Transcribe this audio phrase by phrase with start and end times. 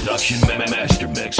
[0.00, 1.39] Production ma- master mix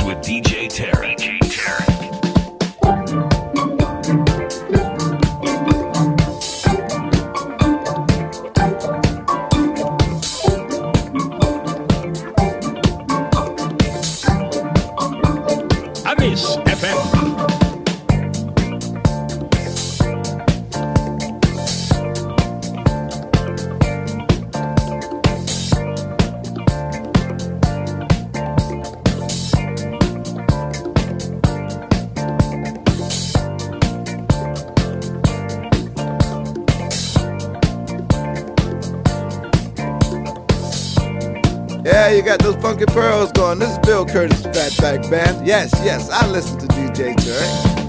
[42.81, 43.59] funky pearls going.
[43.59, 45.47] This is Bill Curtis Fatback Band.
[45.47, 47.80] Yes, yes, I listen to DJ Tarek.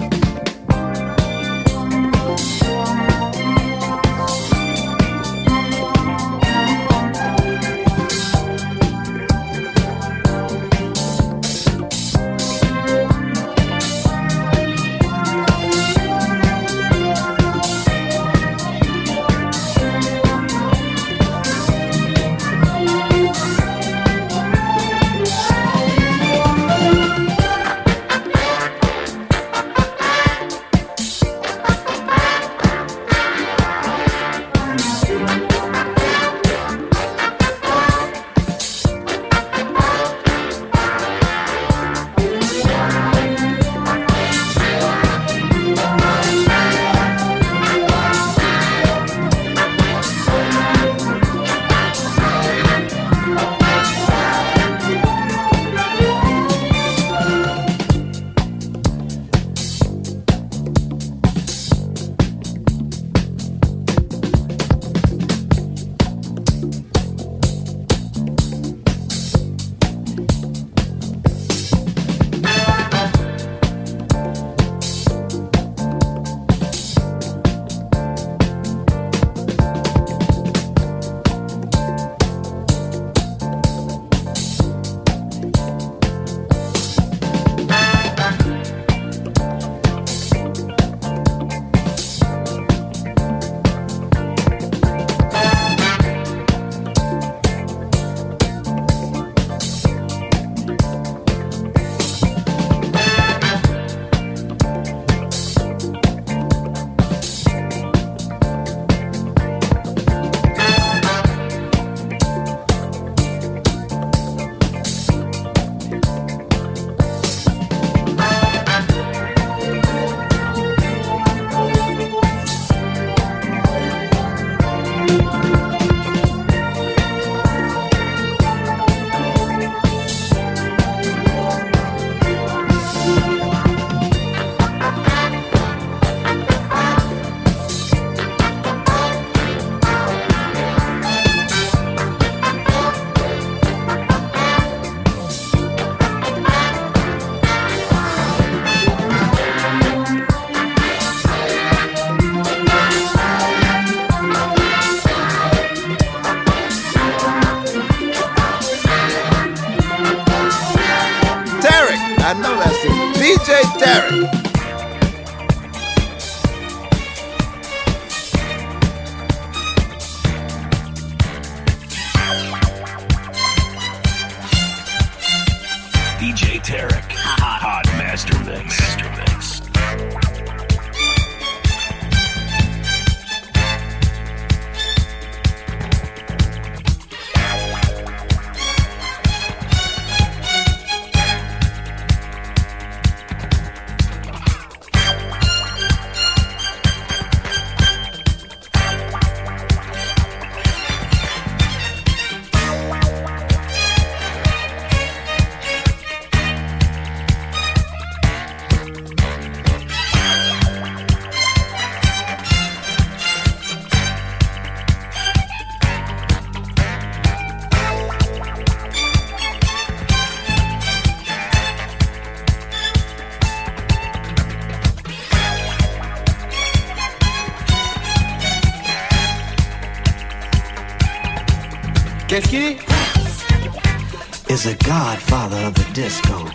[234.62, 236.46] Is a godfather of the disco.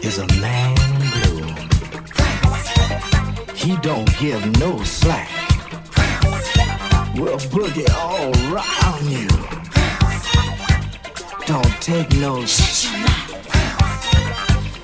[0.00, 0.76] Is a man
[1.10, 1.42] blue.
[3.52, 5.28] He don't give no slack.
[7.16, 9.26] We'll boogie all around you.
[11.46, 12.92] Don't take no shit.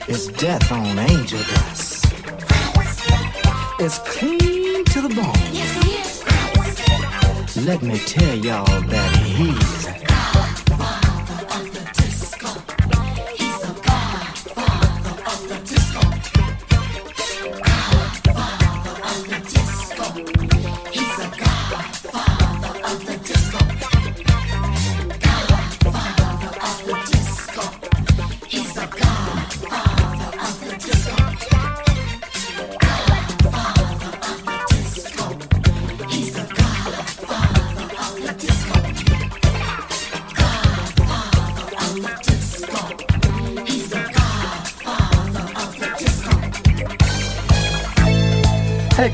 [0.09, 2.07] It's death on angel dust.
[3.79, 5.47] It's clean to the bone.
[7.65, 9.76] Let me tell y'all that he's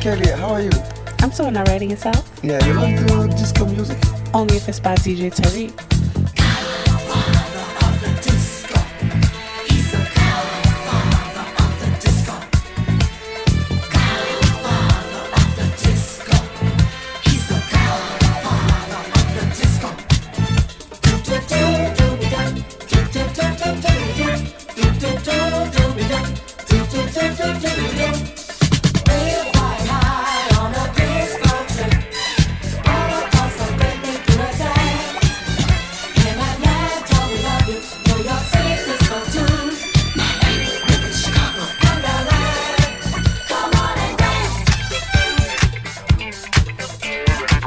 [0.02, 0.70] Kelly, how are you?
[1.20, 2.28] I'm doing alright yourself.
[2.43, 3.96] Yeah, you like the disco music?
[4.34, 5.91] Only if it's by DJ Tarek.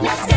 [0.06, 0.35] Funky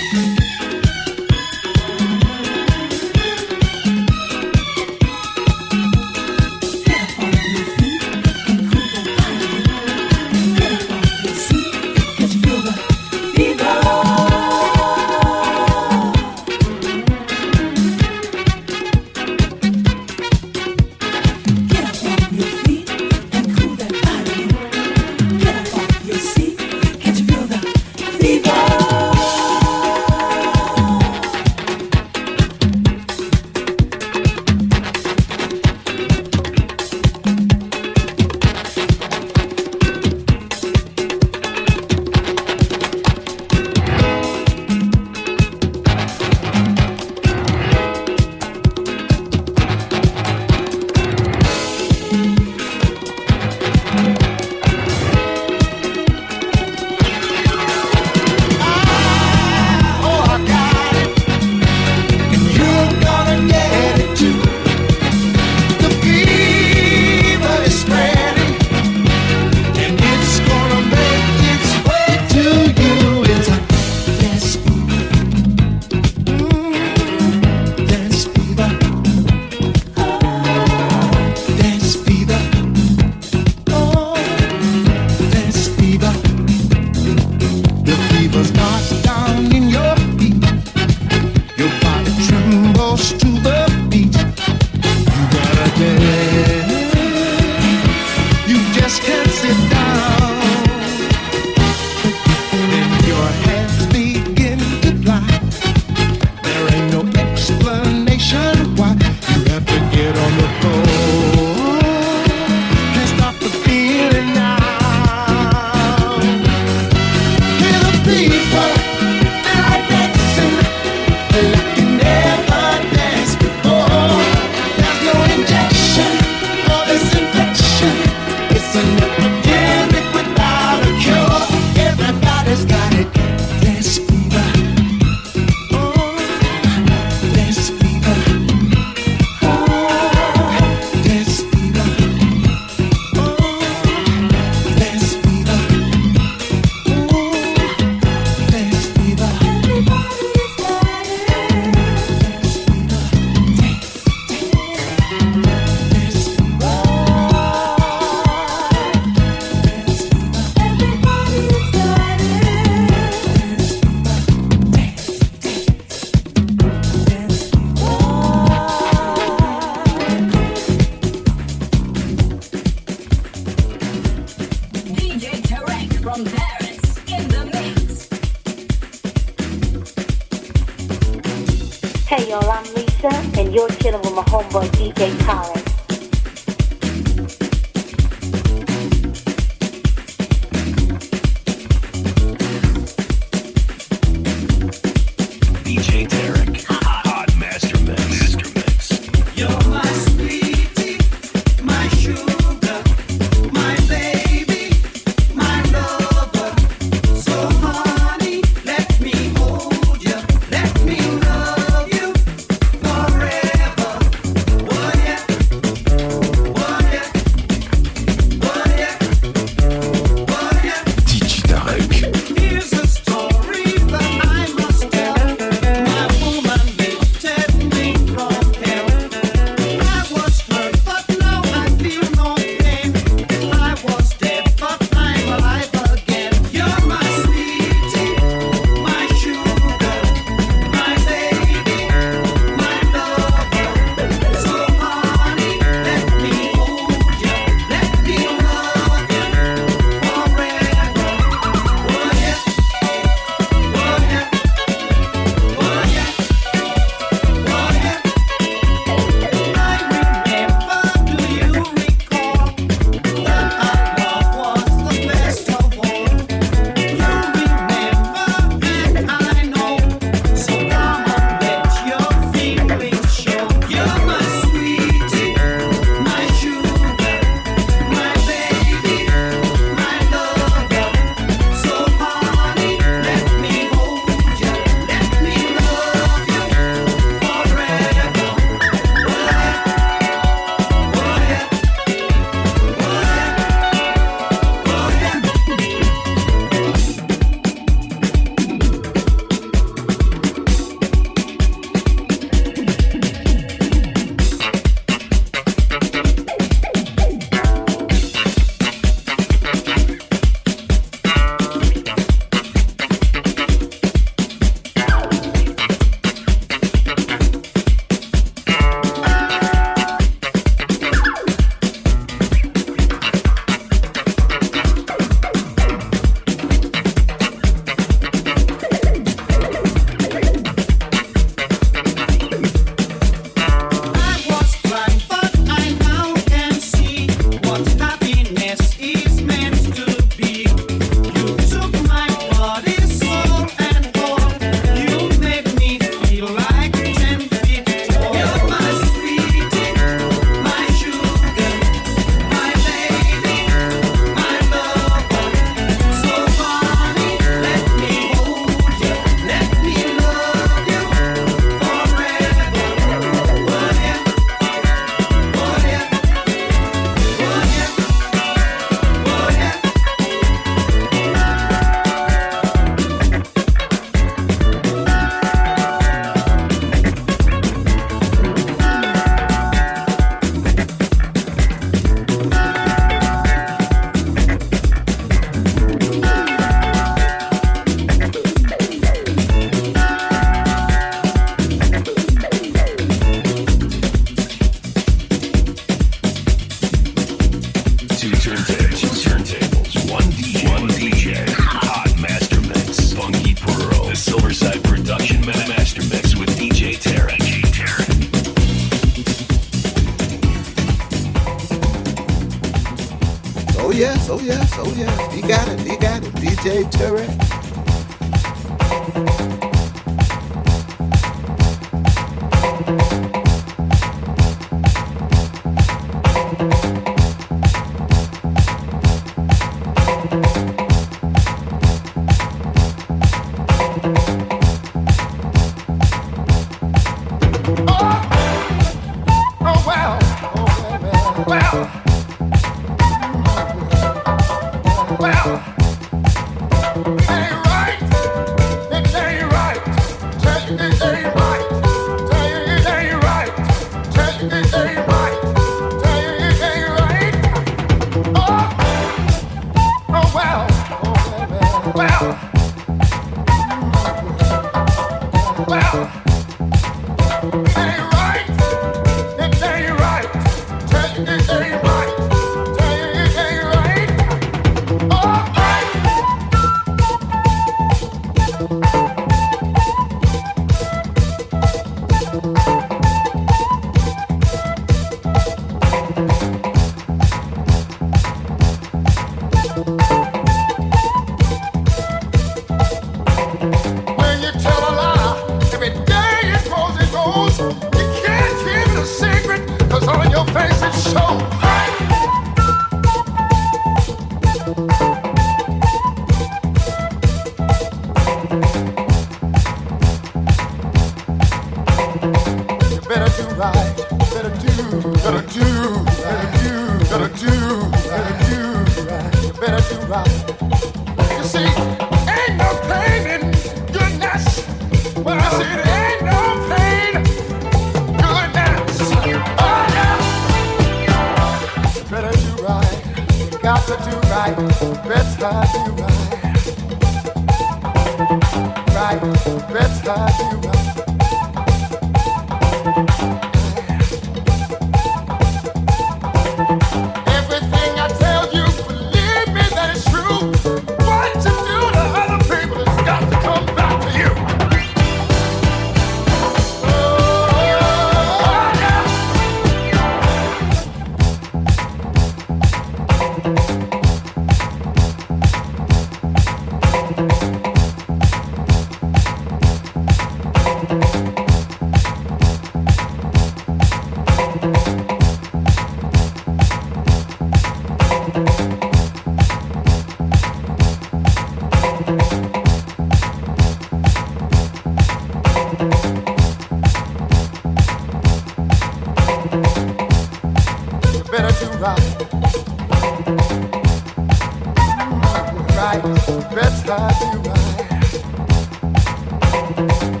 [599.60, 600.00] right.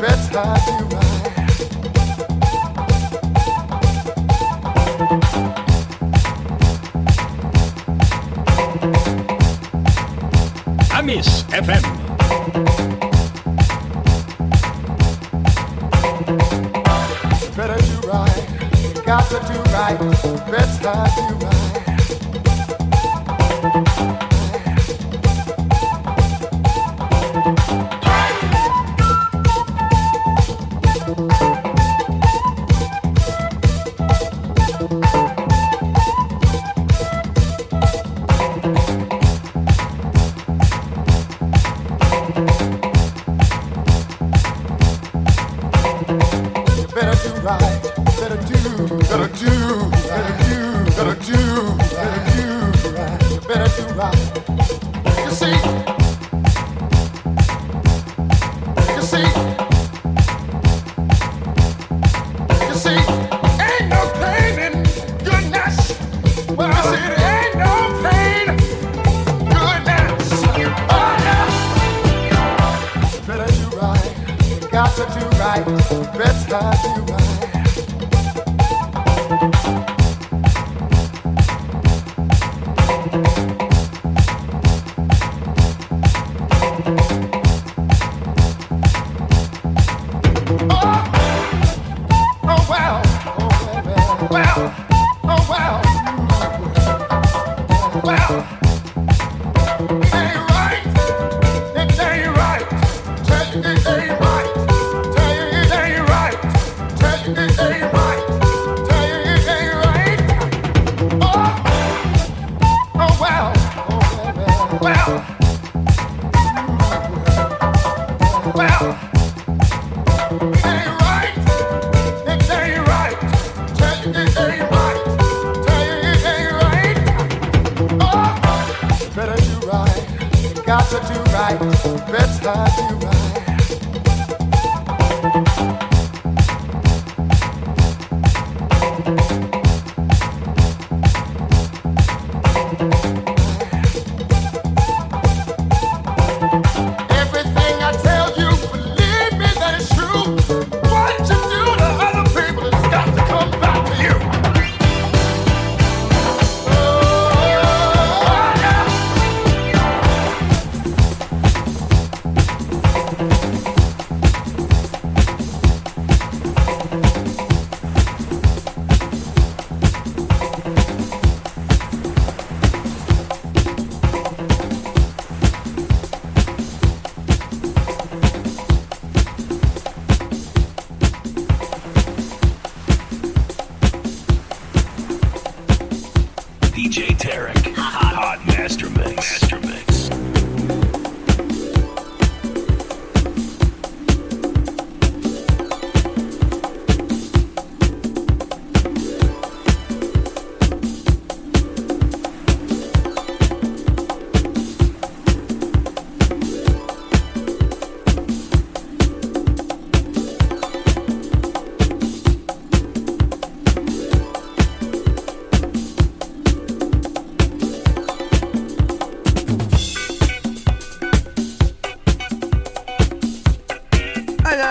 [0.00, 0.83] Better do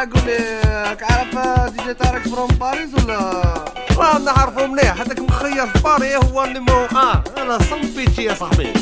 [0.04, 0.62] قول لي
[1.02, 1.38] عارف
[1.72, 3.16] دي جي طارق فروم باريس ولا؟
[3.98, 8.74] راه نعرفو مليح هذاك مخير في باريس هو اللي مو آه أنا صنفيتي يا صاحبي.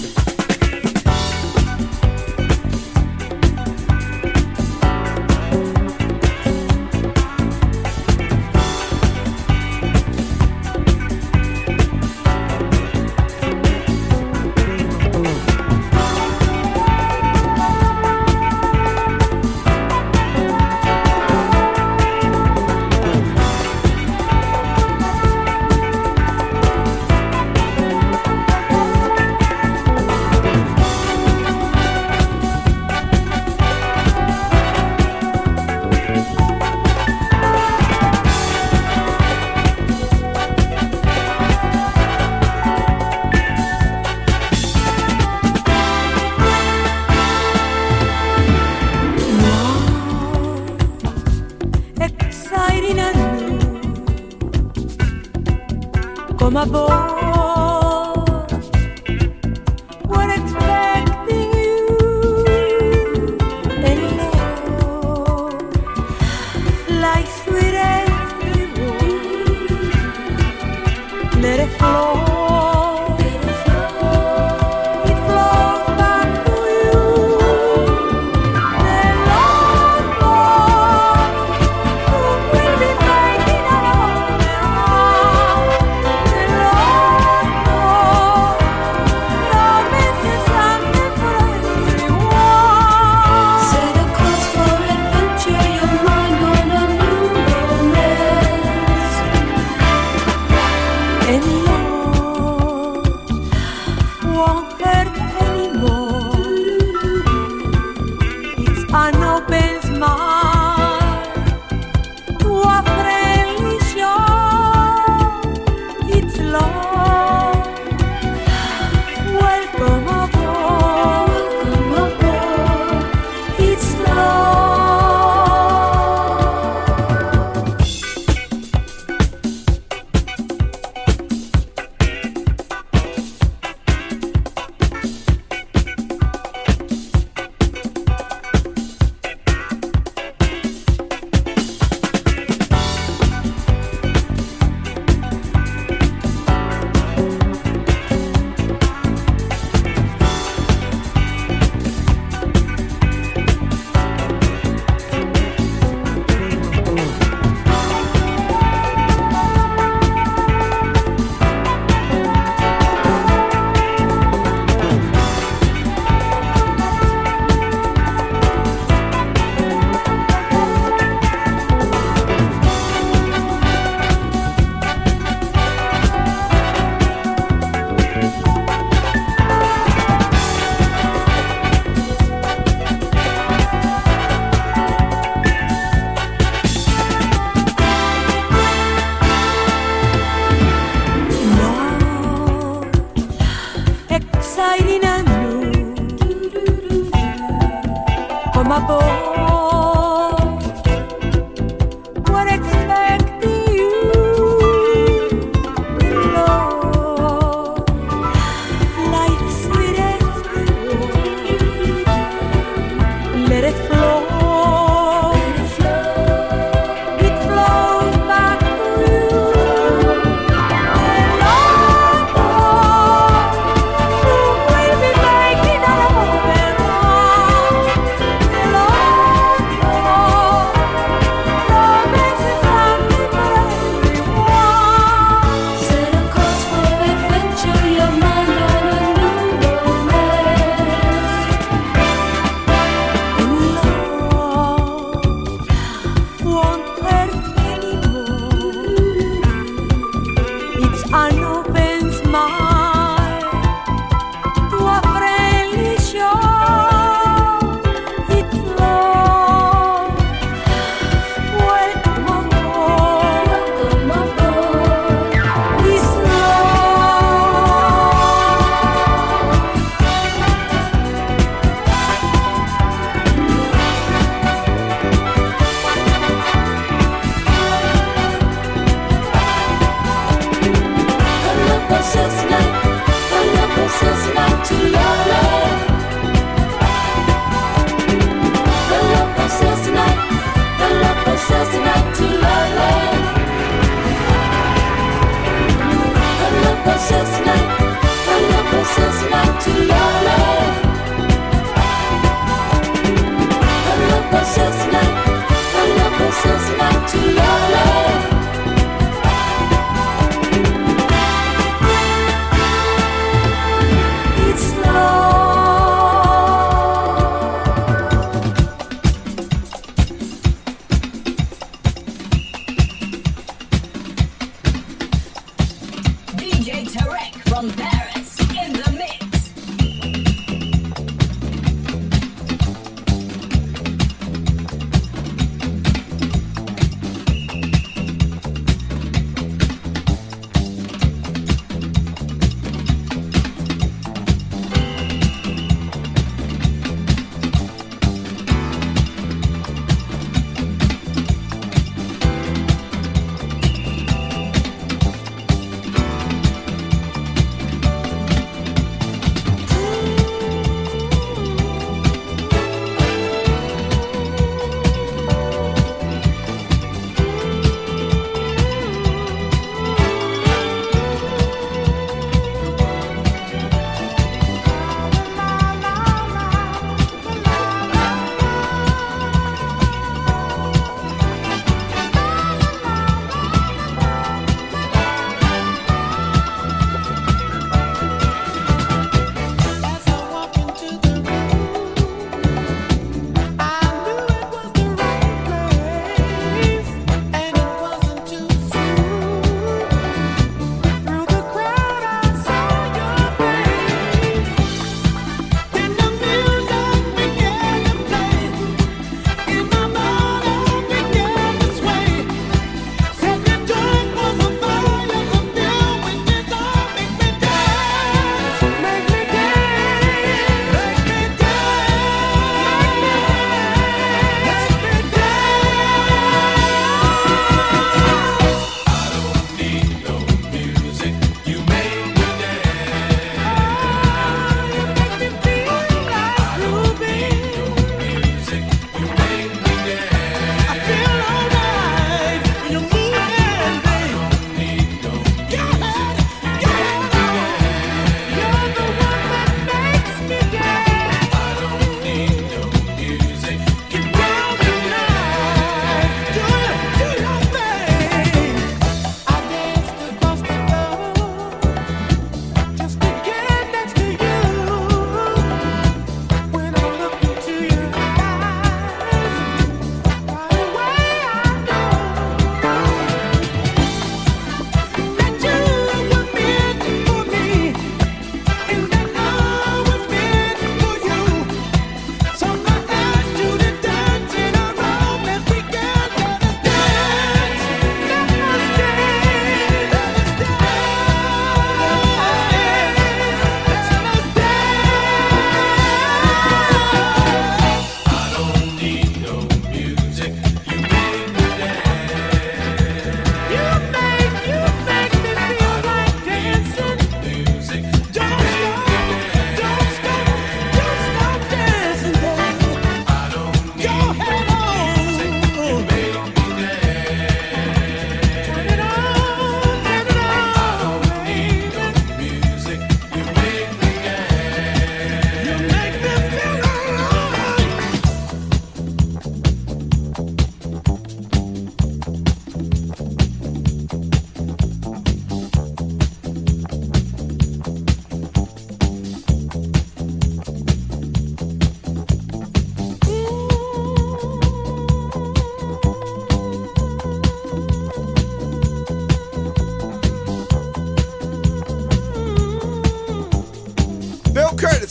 [327.62, 327.91] on that.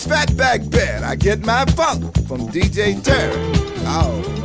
[0.03, 1.05] It's Fatback Band.
[1.05, 3.55] I get my funk from DJ Tarek.
[3.85, 4.40] Oh.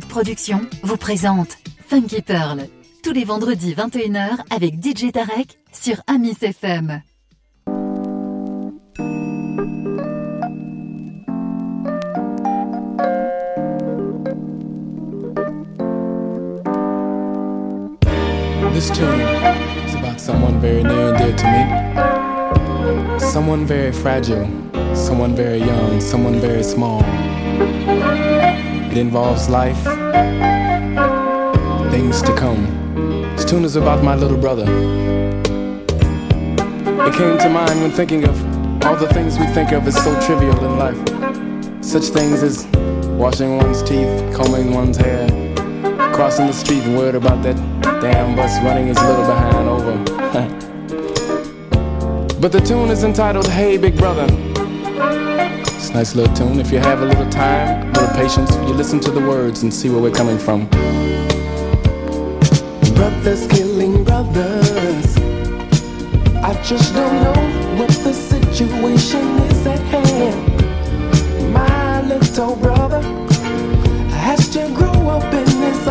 [0.00, 2.66] Silverside Productions vous présente Funky Pearl
[3.02, 7.02] tous les vendredis 21h avec DJ Tarek sur Amis FM.
[18.72, 19.20] This tune
[19.86, 23.20] is about someone very near and dear to me.
[23.20, 24.48] Someone very fragile,
[24.94, 27.02] someone very young, someone very small.
[28.90, 29.80] It involves life,
[31.92, 32.66] things to come.
[33.36, 34.64] This tune is about my little brother.
[37.06, 38.36] It came to mind when thinking of
[38.84, 40.98] all the things we think of as so trivial in life.
[41.84, 42.66] Such things as
[43.16, 45.28] washing one's teeth, combing one's hair,
[46.12, 47.54] crossing the street and worried about that
[48.02, 49.96] damn bus running his little behind over.
[52.40, 54.49] but the tune is entitled Hey Big Brother.
[55.92, 56.60] Nice little tune.
[56.60, 59.74] If you have a little time, a little patience, you listen to the words and
[59.74, 60.66] see where we're coming from.
[62.94, 65.16] Brothers killing brothers.
[66.42, 71.52] I just don't know what the situation is at hand.
[71.52, 73.02] My little brother
[74.10, 75.86] has to grow up in this